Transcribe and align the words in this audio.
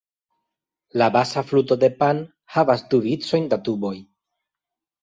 La 1.01 1.09
basa 1.17 1.43
fluto 1.51 1.77
de 1.85 1.91
Pan 2.01 2.25
havas 2.57 2.85
du 2.95 3.05
vicojn 3.07 3.49
da 3.55 3.63
tuboj. 3.71 3.97